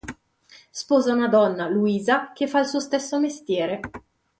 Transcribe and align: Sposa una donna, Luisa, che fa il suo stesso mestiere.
Sposa 0.71 1.11
una 1.13 1.27
donna, 1.27 1.67
Luisa, 1.69 2.31
che 2.33 2.47
fa 2.47 2.59
il 2.61 2.65
suo 2.65 2.79
stesso 2.79 3.19
mestiere. 3.19 3.79